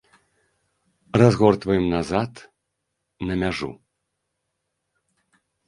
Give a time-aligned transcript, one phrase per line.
[1.21, 2.31] Разгортваем назад
[3.29, 3.71] на мяжу.